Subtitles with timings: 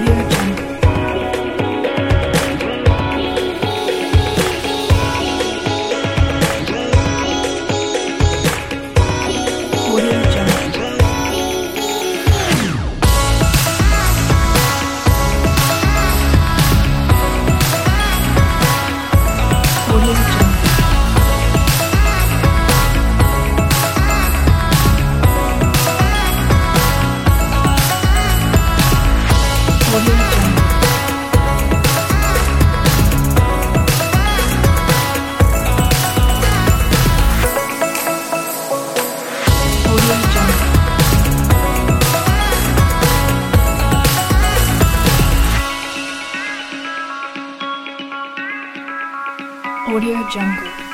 [0.00, 0.39] Audio
[49.92, 50.89] Audio Jungle.